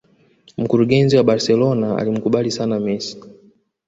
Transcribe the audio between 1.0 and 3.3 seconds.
wa Barcelona alimkubali sana Messi